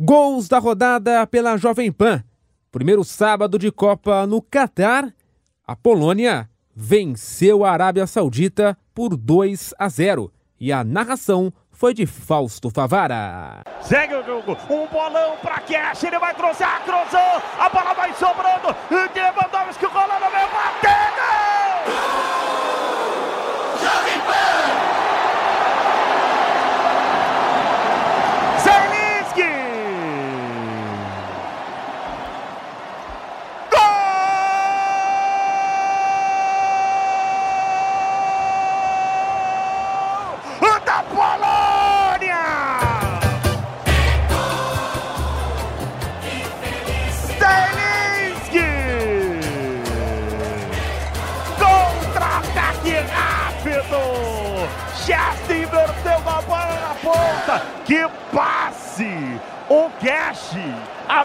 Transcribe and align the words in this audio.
Gols 0.00 0.46
da 0.46 0.60
rodada 0.60 1.26
pela 1.26 1.56
Jovem 1.56 1.90
Pan. 1.90 2.22
Primeiro 2.70 3.02
sábado 3.02 3.58
de 3.58 3.72
Copa 3.72 4.28
no 4.28 4.40
Catar. 4.40 5.12
A 5.66 5.74
Polônia 5.74 6.48
venceu 6.72 7.64
a 7.64 7.72
Arábia 7.72 8.06
Saudita 8.06 8.78
por 8.94 9.16
2 9.16 9.74
a 9.76 9.88
0 9.88 10.32
e 10.60 10.72
a 10.72 10.84
narração 10.84 11.52
foi 11.72 11.92
de 11.94 12.06
Fausto 12.06 12.70
Favara. 12.70 13.62
Segue 13.80 14.14
o 14.14 14.24
jogo, 14.24 14.56
um 14.70 14.86
bolão 14.86 15.36
para 15.42 15.58
Cash, 15.62 16.04
ele 16.04 16.18
vai 16.20 16.32
cruzar, 16.32 16.80
cruzou, 16.84 17.42
a 17.58 17.68
bola 17.68 17.92
vai 17.94 18.14
sobrando, 18.14 18.76
Lewandowski 18.90 19.86
rolando, 19.86 20.30
meu 20.30 20.48
batendo! 20.48 21.07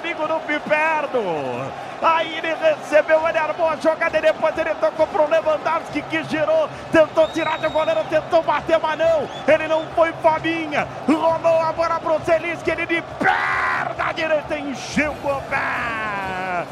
Amigo 0.03 0.27
do 0.27 0.39
Piperno. 0.41 1.71
Aí 2.01 2.37
ele 2.37 2.53
recebeu, 2.53 3.25
ele 3.27 3.37
armou 3.37 3.69
a 3.69 3.77
jogada 3.77 4.17
e 4.17 4.21
depois 4.21 4.57
ele 4.57 4.75
tocou 4.75 5.07
pro 5.07 5.29
Lewandowski 5.29 6.01
que 6.01 6.21
girou, 6.25 6.69
tentou 6.91 7.27
tirar 7.29 7.57
do 7.59 7.69
goleiro, 7.69 8.03
tentou 8.09 8.43
bater, 8.43 8.77
mas 8.77 8.99
não. 8.99 9.29
Ele 9.47 9.67
não 9.69 9.85
foi 9.95 10.11
Fabinha. 10.21 10.85
Rolou 11.07 11.61
a 11.61 11.71
bola 11.71 11.99
pro 12.01 12.19
Zelinski, 12.25 12.71
ele 12.71 12.85
de 12.85 13.01
perna 13.17 14.11
direita 14.13 14.59
encheu 14.59 15.13
o 15.13 15.41
pé. 15.49 16.65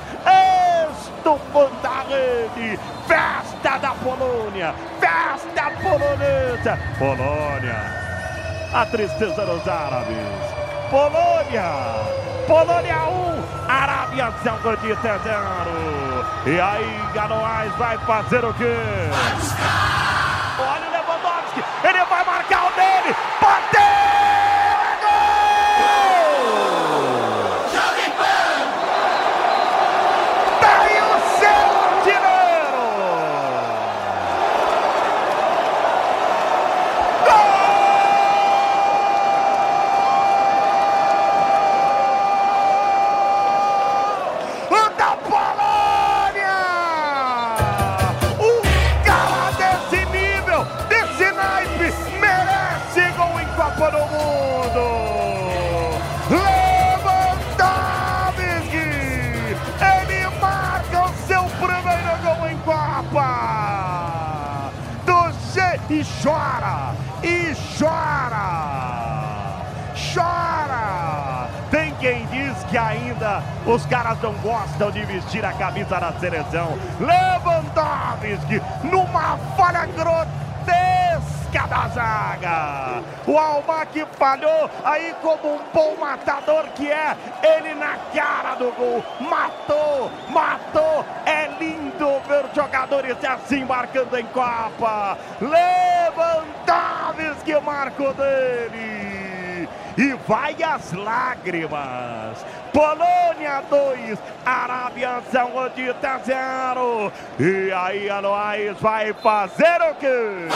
Estufando 0.92 1.88
a 1.88 2.04
rede. 2.10 2.78
Festa 3.08 3.78
da 3.78 3.92
Polônia. 3.96 4.76
Festa 5.00 5.72
polonesa. 5.82 6.78
Polônia 7.00 8.02
a 8.74 8.86
tristeza 8.86 9.46
dos 9.46 9.68
árabes. 9.68 10.16
Polônia, 10.90 11.72
Polônia 12.48 13.04
1, 13.10 13.21
Arábia 14.22 14.54
Saudita 14.62 15.20
0. 15.20 16.26
E 16.46 16.62
aí, 16.62 17.04
Ganoais 17.12 17.74
vai 17.76 17.98
fazer 18.00 18.46
o 18.46 18.54
quê? 18.54 18.76
Olha 20.60 20.88
o 20.88 20.92
Lewandowski, 20.92 21.64
ele 21.84 22.06
vai 22.06 22.24
marcar 22.24 22.68
o 22.68 22.72
dele, 22.76 23.16
bateu! 23.42 23.81
Ainda 73.22 73.44
os 73.66 73.86
caras 73.86 74.20
não 74.22 74.34
gostam 74.36 74.90
de 74.92 75.06
vestir 75.06 75.46
a 75.46 75.54
camisa 75.54 76.00
da 76.00 76.12
seleção. 76.14 76.78
Lewandowski 77.00 78.60
numa 78.84 79.38
falha 79.56 79.86
grotesca 79.86 81.68
da 81.68 81.88
zaga. 81.90 83.04
O 83.28 83.38
Almac 83.38 84.06
falhou 84.18 84.70
aí 84.84 85.14
como 85.22 85.56
um 85.56 85.60
bom 85.74 85.96
matador 86.00 86.64
que 86.76 86.92
é. 86.92 87.16
Ele 87.44 87.76
na 87.76 87.98
cara 88.14 88.56
do 88.56 88.72
gol. 88.72 89.04
Matou, 89.20 90.12
matou. 90.30 91.06
É 91.26 91.48
lindo 91.60 92.22
ver 92.28 92.46
jogadores 92.56 93.18
assim 93.24 93.64
marcando 93.64 94.18
em 94.18 94.26
Copa. 94.28 95.18
Lewandowski 95.40 96.42
marco 97.64 98.14
dele. 98.14 99.70
E 99.98 100.14
vai 100.28 100.56
as 100.64 100.94
lágrimas. 100.94 102.46
Polônia 102.74 103.62
2, 103.70 104.20
Arábia 104.46 105.22
Saudita 105.32 106.20
0. 106.26 107.12
E 107.40 107.72
aí 107.72 108.10
a 108.10 108.22
Noais 108.22 108.78
vai 108.80 109.14
fazer 109.14 109.82
o 109.92 109.96
quê? 109.96 110.48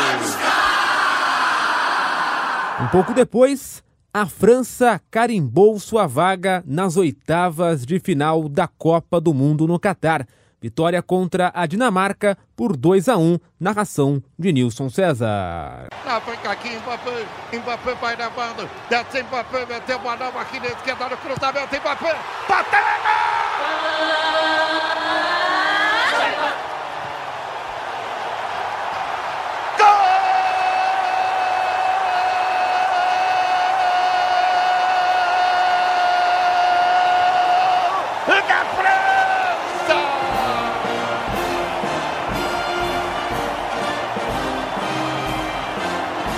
Um 2.81 2.87
pouco 2.87 3.13
depois, 3.13 3.83
a 4.13 4.25
França 4.25 5.01
carimbou 5.11 5.77
sua 5.79 6.07
vaga 6.07 6.63
nas 6.65 6.97
oitavas 6.97 7.85
de 7.85 7.99
final 7.99 8.47
da 8.47 8.67
Copa 8.67 9.19
do 9.19 9.33
Mundo 9.33 9.67
no 9.67 9.79
Catar. 9.79 10.25
Vitória 10.61 11.01
contra 11.01 11.51
a 11.53 11.65
Dinamarca 11.65 12.37
por 12.55 12.75
2 12.75 13.09
a 13.09 13.17
1, 13.17 13.37
narração 13.59 14.23
de 14.39 14.51
Nilson 14.51 14.89
César. 14.89 15.87
Na 16.05 16.21
frente 16.21 16.47
aqui, 16.47 16.77
Mbappé, 16.77 17.25
Mbappé 17.51 17.95
vai 17.95 18.15
levando, 18.15 18.69
desce 18.87 19.23
Mbappé, 19.23 19.65
meteu 19.65 19.97
uma 19.97 20.15
nova 20.15 20.41
aqui 20.41 20.59
na 20.59 20.67
esquerda 20.67 21.09
no 21.09 21.17
cruzamento, 21.17 21.75
Mbappé, 21.75 22.15
bateu! 22.47 22.85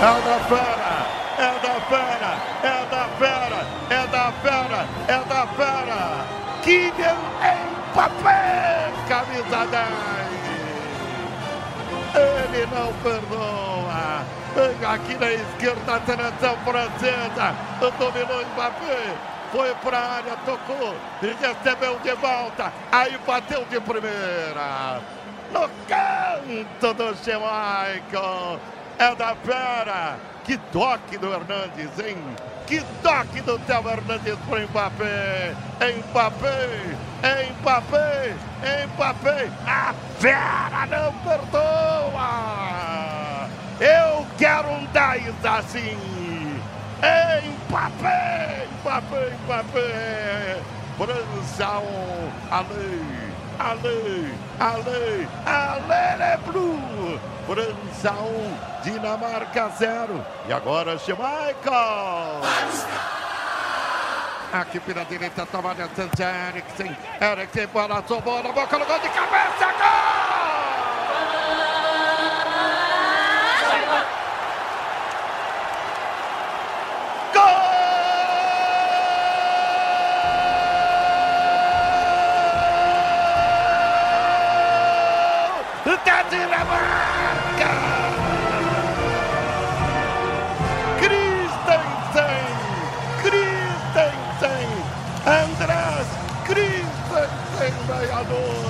da 0.00 0.38
fera, 0.46 0.94
é 1.38 1.58
da 1.58 1.74
fera, 1.88 2.38
é 2.62 2.86
da 2.86 3.08
fera, 3.18 3.66
é 3.90 4.06
da 4.06 4.30
fera, 4.30 4.86
é 5.08 5.18
da 5.24 5.44
fera. 5.48 6.24
Kylian 6.62 7.16
Mbappé, 7.92 8.92
camisa 9.08 9.66
10. 9.66 9.88
Ele 12.14 12.66
não 12.66 12.92
perdoa. 13.02 14.22
Aqui 14.88 15.14
na 15.16 15.32
esquerda 15.32 15.96
a 15.96 16.00
seleção 16.06 16.56
francesa. 16.58 17.54
Dominou 17.80 18.44
Mbappé. 18.54 19.16
Foi 19.50 19.74
para 19.82 19.98
a 19.98 20.12
área, 20.18 20.36
tocou 20.46 20.94
recebeu 21.20 21.98
de 22.04 22.12
volta. 22.12 22.72
Aí 22.92 23.18
bateu 23.26 23.64
de 23.64 23.80
primeira. 23.80 25.00
No 25.52 25.68
canto 25.88 26.94
do 26.94 27.14
Michael 27.14 28.60
é 28.98 29.14
da 29.14 29.34
fera. 29.36 30.16
Que 30.44 30.56
toque 30.72 31.18
do 31.18 31.32
Hernandes, 31.32 31.98
hein? 31.98 32.16
Que 32.66 32.80
toque 33.02 33.40
do 33.42 33.58
Theo 33.60 33.88
Hernandes 33.88 34.36
para 34.48 34.60
Mbappé. 34.66 35.54
Mbappé, 36.10 36.96
Mbappé, 37.60 38.34
Mbappé. 38.94 39.50
A 39.66 39.94
fera 40.18 40.86
não 40.90 41.12
perdoa. 41.22 42.68
Eu 43.80 44.26
quero 44.36 44.68
um 44.68 44.84
10 44.86 45.44
assim. 45.44 45.98
Mbappé, 47.68 48.66
Mbappé, 48.80 49.32
Mbappé. 49.44 50.60
França 50.98 51.78
1, 51.78 52.30
Ale. 52.50 53.27
Ale, 53.58 54.32
Ale, 54.60 55.28
Ale 55.44 56.16
Le 56.18 56.38
Blue. 56.46 57.20
França 57.46 58.12
1, 58.12 58.82
Dinamarca 58.84 59.70
0. 59.70 60.24
E 60.46 60.52
agora 60.52 60.92
Michael. 60.92 62.42
Aqui 64.52 64.80
pela 64.80 65.04
direita, 65.04 65.44
tomada 65.46 65.86
distância, 65.86 66.30
Eriksen. 66.48 66.96
Eriksen, 67.20 67.66
bola, 67.66 68.02
sobrou 68.06 68.42
na 68.42 68.52
boca, 68.52 68.78
no 68.78 68.86
gol 68.86 68.98
de 68.98 69.08
cabeça, 69.08 69.66
gol! 69.78 69.97
Da 86.28 86.36
Dinamarca! 86.36 87.72
Christensen! 91.00 92.44
Christensen! 93.22 94.68
Andrés 95.26 96.06
Christensen, 96.44 97.72
meia-noite! 97.88 98.68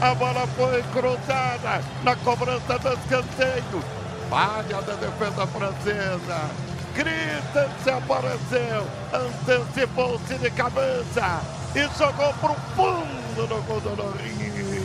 A 0.00 0.14
bola 0.14 0.46
foi 0.56 0.82
cruzada 0.92 1.82
na 2.04 2.14
cobrança 2.16 2.78
do 2.78 2.92
escanteio. 2.92 3.82
Falha 4.30 4.82
da 4.82 4.94
defesa 4.94 5.46
francesa. 5.46 6.50
Christensen 6.94 7.94
apareceu, 7.94 8.86
antecipou-se 9.12 10.38
de 10.38 10.50
cabeça 10.50 11.40
e 11.74 11.82
jogou 11.98 12.32
para 12.34 12.52
o 12.52 12.56
fundo 12.74 13.46
do 13.46 13.62
gol 13.66 13.80
do 13.80 14.75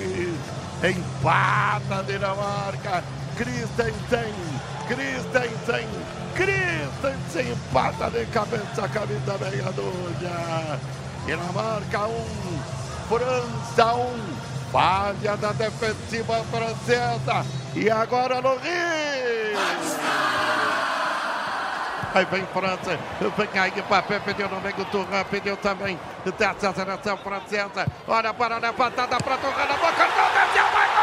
Empata 0.84 2.00
a 2.00 2.02
Dinamarca. 2.02 3.04
Christensen. 3.38 4.34
Christensen. 4.88 5.88
Christensen 6.36 7.52
empata 7.52 8.10
de 8.10 8.26
cabeça, 8.28 8.88
camisa 8.90 9.38
meia. 9.38 9.72
Dinamarca 11.26 12.08
1. 12.08 12.12
Um, 12.12 12.60
França 13.08 13.94
1. 13.94 14.00
Um. 14.02 14.52
Falha 14.72 15.38
da 15.38 15.52
defensiva 15.52 16.44
francesa. 16.46 17.46
E 17.76 17.90
agora 17.90 18.42
no 18.42 18.56
Rio. 18.56 20.02
Aí 22.14 22.26
vem 22.26 22.46
França, 22.48 23.00
vem 23.22 23.62
aí 23.62 23.72
Mbappé, 23.72 24.20
pediu 24.20 24.50
no 24.50 24.60
meio, 24.60 24.84
Turran 24.92 25.24
pediu 25.32 25.56
também 25.56 25.98
dessa 26.38 26.74
seleção 26.74 27.18
francesa. 27.18 27.88
Olha 28.06 28.32
a 28.32 28.58
levantada 28.58 29.18
para 29.18 29.38
Turran 29.38 29.66
na 29.66 29.78
boca, 29.78 30.11
Siapa? 30.54 31.01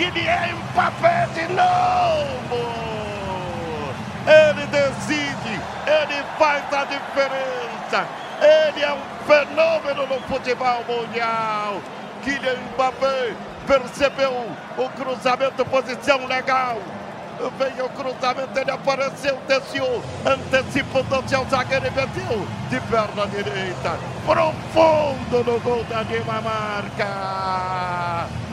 Kylian 0.00 0.56
Mbappé 0.72 1.28
de 1.34 1.46
novo! 1.52 2.60
Ele 4.26 4.66
decide, 4.66 5.60
ele 5.86 6.24
faz 6.38 6.64
a 6.72 6.84
diferença. 6.84 8.06
Ele 8.40 8.82
é 8.82 8.92
um 8.92 9.26
fenômeno 9.26 10.06
no 10.06 10.20
futebol 10.22 10.84
mundial. 10.88 11.80
Kylian 12.22 12.56
Mbappé 12.74 13.34
percebeu 13.66 14.32
o 14.78 14.88
cruzamento, 14.90 15.64
posição 15.66 16.26
legal. 16.26 16.78
Veio 17.58 17.86
o 17.86 17.90
cruzamento, 17.90 18.58
ele 18.58 18.70
apareceu, 18.70 19.38
desceu, 19.48 20.02
antecipando-se 20.26 21.34
ao 21.34 21.46
zagueiro 21.46 21.86
e 21.86 21.90
meteu 21.90 22.46
de 22.68 22.80
perna 22.82 23.26
direita. 23.28 23.98
Profundo 24.26 25.44
no 25.44 25.58
gol 25.60 25.82
da 25.84 26.02
Dinamarca. 26.02 27.06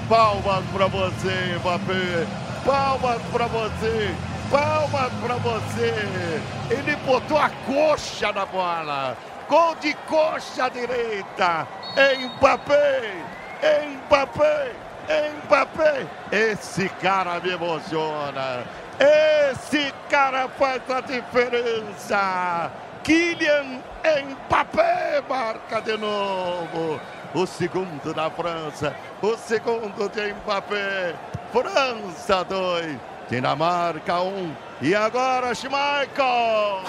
Palmas 0.08 0.64
para 0.72 0.88
você, 0.88 1.60
Mbappé. 1.60 2.26
Palmas 2.66 3.22
para 3.32 3.48
você. 3.48 4.16
Palmas 4.50 5.12
para 5.22 5.36
você. 5.36 6.42
Ele 6.70 6.96
botou 7.06 7.38
a 7.38 7.50
coxa 7.66 8.32
na 8.32 8.46
bola. 8.46 9.18
Gol 9.50 9.76
de 9.82 9.94
coxa 10.08 10.70
direita. 10.70 11.68
Mbappé. 12.38 13.16
Mbappé. 14.06 14.87
Mbappé. 15.46 16.06
Esse 16.32 16.90
cara 16.90 17.40
me 17.40 17.52
emociona. 17.52 18.64
Esse 19.00 19.94
cara 20.10 20.48
faz 20.50 20.82
a 20.90 21.02
diferença. 21.02 22.72
Kylian 23.04 23.82
Mbappé 24.04 25.24
marca 25.30 25.82
de 25.82 25.98
novo 25.98 27.00
o 27.34 27.46
segundo 27.46 28.14
da 28.14 28.30
França, 28.30 28.96
o 29.22 29.38
segundo 29.38 30.10
de 30.10 30.34
Mbappé. 30.34 31.16
França 31.52 32.44
2, 32.44 32.98
Dinamarca 33.30 34.22
1. 34.22 34.28
Um. 34.28 34.52
E 34.82 34.94
agora 34.96 35.54
Schmeichel. 35.54 36.84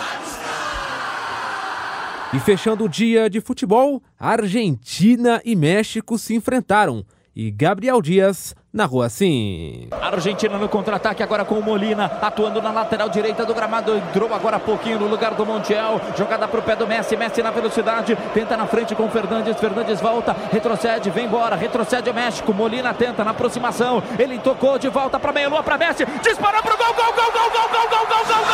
E 2.32 2.38
fechando 2.40 2.84
o 2.84 2.88
dia 2.88 3.30
de 3.30 3.40
futebol, 3.40 4.02
Argentina 4.18 5.40
e 5.44 5.56
México 5.56 6.18
se 6.18 6.34
enfrentaram 6.34 7.04
e 7.38 7.52
Gabriel 7.52 8.02
Dias 8.02 8.52
narrou 8.72 9.00
assim. 9.00 9.86
Argentina 9.92 10.58
no 10.58 10.68
contra-ataque 10.68 11.22
agora 11.22 11.44
com 11.44 11.54
o 11.54 11.62
Molina, 11.62 12.10
atuando 12.20 12.60
na 12.60 12.72
lateral 12.72 13.08
direita 13.08 13.46
do 13.46 13.54
gramado, 13.54 13.96
entrou 13.96 14.34
agora 14.34 14.58
pouquinho 14.58 14.98
no 14.98 15.06
lugar 15.06 15.34
do 15.34 15.46
Montiel, 15.46 16.00
jogada 16.16 16.48
para 16.48 16.58
o 16.58 16.62
pé 16.64 16.74
do 16.74 16.84
Messi, 16.84 17.16
Messi 17.16 17.40
na 17.40 17.52
velocidade, 17.52 18.18
tenta 18.34 18.56
na 18.56 18.66
frente 18.66 18.92
com 18.96 19.04
o 19.04 19.08
Fernandes, 19.08 19.56
Fernandes 19.56 20.00
volta, 20.00 20.34
retrocede, 20.50 21.10
vem 21.10 21.26
embora, 21.26 21.54
retrocede 21.54 22.10
o 22.10 22.14
México, 22.14 22.52
Molina 22.52 22.92
tenta 22.92 23.22
na 23.22 23.30
aproximação, 23.30 24.02
ele 24.18 24.40
tocou 24.40 24.76
de 24.76 24.88
volta 24.88 25.20
para 25.20 25.32
meia 25.32 25.48
lua 25.48 25.62
para 25.62 25.78
Messi, 25.78 26.04
disparou 26.20 26.60
pro 26.60 26.76
gol, 26.76 26.92
gol, 26.92 27.12
gol, 27.14 27.30
gol, 27.30 27.50
gol, 27.50 27.68
gol, 27.70 27.88
gol, 27.88 28.06
gol, 28.06 28.06
gol, 28.08 28.24
gol! 28.26 28.44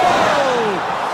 Gol! 0.00 1.13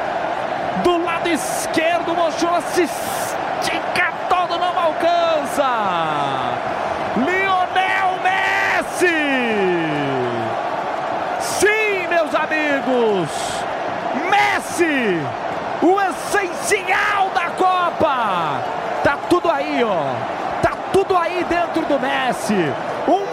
Do 0.83 0.97
lado 1.03 1.29
esquerdo, 1.29 2.11
o 2.11 2.27
Ochoa 2.27 2.61
se 2.61 2.83
estica 2.83 4.13
todo, 4.27 4.57
não 4.57 4.79
alcança. 4.79 5.67
Lionel 7.17 8.19
Messi. 8.23 9.07
Sim, 11.39 12.07
meus 12.07 12.33
amigos. 12.33 13.29
Messi, 14.29 15.19
o 15.81 16.01
essencial 16.01 17.29
da 17.33 17.49
Copa. 17.51 18.61
Tá 19.03 19.17
tudo 19.29 19.51
aí, 19.51 19.83
ó. 19.83 20.15
Tá 20.61 20.71
tudo 20.91 21.15
aí 21.15 21.45
dentro 21.47 21.85
do 21.85 21.99
Messi. 21.99 22.73
Um 23.07 23.31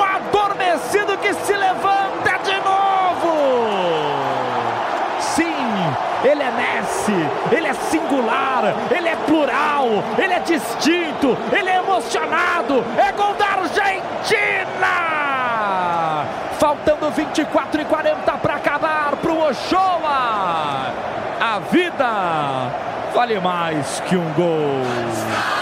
ele 7.50 7.66
é 7.66 7.74
singular, 7.74 8.74
ele 8.90 9.08
é 9.08 9.16
plural, 9.16 9.86
ele 10.16 10.34
é 10.34 10.40
distinto, 10.40 11.36
ele 11.52 11.68
é 11.68 11.76
emocionado. 11.76 12.84
É 12.96 13.12
gol 13.12 13.34
da 13.34 13.46
Argentina! 13.46 15.18
Faltando 16.58 17.10
24 17.10 17.80
e 17.80 17.84
40 17.84 18.32
para 18.32 18.54
acabar 18.54 19.16
para 19.16 19.30
o 19.30 19.48
Ochoa. 19.48 20.92
A 21.40 21.60
vida 21.70 22.08
vale 23.14 23.38
mais 23.38 24.00
que 24.06 24.16
um 24.16 24.32
gol. 24.32 25.57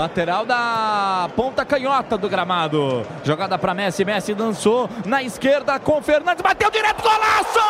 Lateral 0.00 0.46
da 0.46 1.28
ponta 1.36 1.62
canhota 1.62 2.16
do 2.16 2.26
gramado. 2.26 3.06
Jogada 3.22 3.58
para 3.58 3.74
Messi. 3.74 4.02
Messi 4.02 4.34
dançou 4.34 4.88
na 5.04 5.22
esquerda 5.22 5.78
com 5.78 6.00
Fernandes. 6.00 6.40
Bateu 6.40 6.70
direto, 6.70 7.02
golaço! 7.02 7.60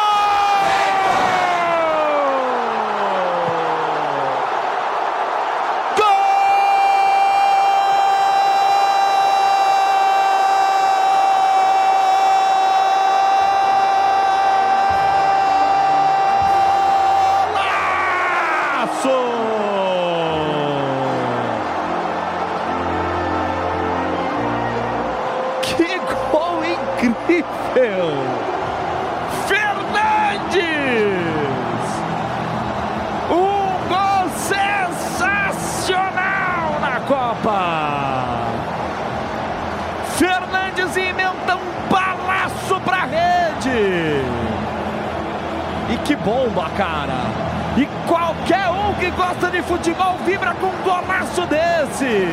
Incrível! 27.07 28.13
Fernandes! 29.47 30.61
Um 33.31 33.89
gol 33.89 34.29
sensacional 35.57 36.11
na 36.81 37.01
Copa! 37.07 37.61
Fernandes 40.17 40.97
emenda 40.97 41.57
um 41.57 41.89
balaço 41.89 42.81
pra 42.85 43.05
rede! 43.05 44.23
E 45.91 45.97
que 46.05 46.15
bomba, 46.17 46.69
cara! 46.77 47.60
E 47.77 47.87
qualquer 48.09 48.69
um 48.69 48.93
que 48.95 49.11
gosta 49.11 49.49
de 49.49 49.63
futebol 49.63 50.17
vibra 50.25 50.55
com 50.55 50.67
um 50.67 50.83
golaço 50.83 51.47
desse. 51.47 52.29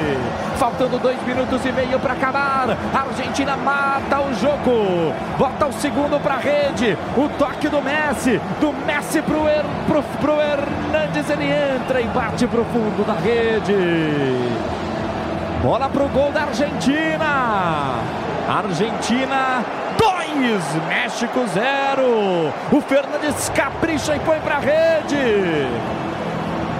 Faltando 0.57 0.97
dois 0.97 1.21
minutos 1.23 1.63
e 1.63 1.71
meio 1.71 1.99
para 1.99 2.13
acabar. 2.13 2.69
A 2.93 2.99
Argentina 3.01 3.55
mata 3.55 4.19
o 4.19 4.33
jogo. 4.33 5.13
Bota 5.37 5.67
o 5.67 5.73
segundo 5.73 6.19
para 6.19 6.35
a 6.35 6.39
rede. 6.39 6.97
O 7.15 7.29
toque 7.37 7.69
do 7.69 7.81
Messi. 7.81 8.41
Do 8.59 8.73
Messi 8.85 9.21
pro, 9.21 9.47
er, 9.47 9.63
pro, 9.85 10.01
pro 10.19 10.41
Hernandes. 10.41 11.29
Ele 11.29 11.51
entra 11.51 12.01
e 12.01 12.05
bate 12.07 12.47
pro 12.47 12.65
fundo 12.65 13.05
da 13.05 13.13
rede. 13.13 13.75
Bola 15.61 15.87
pro 15.87 16.07
gol 16.07 16.31
da 16.31 16.43
Argentina. 16.43 17.99
Argentina 18.49 19.63
2, 19.63 19.86
México 20.87 21.45
0. 21.47 22.53
O 22.71 22.81
Fernandes 22.81 23.49
capricha 23.49 24.15
e 24.15 24.19
põe 24.19 24.39
para 24.39 24.55
a 24.55 24.59
rede. 24.59 25.67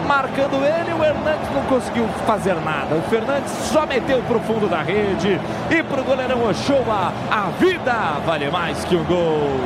Marcando 0.05 0.63
ele, 0.63 0.93
o 0.93 1.03
Hernandes 1.03 1.49
não 1.53 1.63
conseguiu 1.63 2.07
fazer 2.25 2.55
nada. 2.55 2.95
O 2.95 3.01
Fernandes 3.03 3.51
só 3.71 3.85
meteu 3.85 4.21
para 4.23 4.37
o 4.37 4.39
fundo 4.41 4.69
da 4.69 4.81
rede. 4.81 5.39
E 5.69 5.83
para 5.83 6.01
o 6.01 6.03
goleirão 6.03 6.43
Ochoa, 6.49 7.11
a 7.29 7.49
vida 7.59 7.93
vale 8.25 8.49
mais 8.49 8.85
que 8.85 8.95
um 8.95 9.03
gol. 9.03 9.59